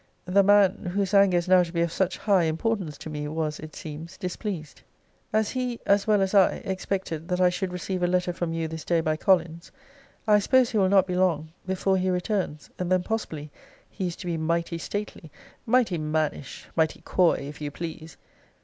The 0.25 0.41
man, 0.41 0.93
whose 0.95 1.13
anger 1.13 1.37
is 1.37 1.47
now 1.47 1.61
to 1.61 1.71
be 1.71 1.81
of 1.83 1.91
such 1.91 2.17
high 2.17 2.45
importance 2.45 2.97
to 2.97 3.07
me, 3.11 3.27
was, 3.27 3.59
it 3.59 3.75
seems, 3.75 4.17
displeased. 4.17 4.81
As 5.31 5.51
he 5.51 5.79
(as 5.85 6.07
well 6.07 6.23
as 6.23 6.33
I) 6.33 6.53
expected 6.65 7.27
that 7.27 7.39
I 7.39 7.49
should 7.49 7.71
receive 7.71 8.01
a 8.01 8.07
letter 8.07 8.33
from 8.33 8.51
you 8.51 8.67
this 8.67 8.83
day 8.83 8.99
by 9.01 9.15
Collins, 9.15 9.71
I 10.25 10.39
suppose 10.39 10.71
he 10.71 10.79
will 10.79 10.89
not 10.89 11.05
be 11.05 11.15
long 11.15 11.51
before 11.67 11.97
he 11.97 12.09
returns; 12.09 12.71
and 12.79 12.91
then, 12.91 13.03
possibly, 13.03 13.51
he 13.91 14.07
is 14.07 14.15
to 14.15 14.25
be 14.25 14.37
mighty 14.37 14.79
stately, 14.79 15.29
mighty 15.67 15.99
mannish, 15.99 16.67
mighty 16.75 17.01
coy, 17.05 17.35
if 17.35 17.61
you 17.61 17.69
please! 17.69 18.17